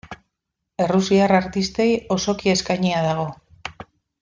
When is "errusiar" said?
0.85-1.33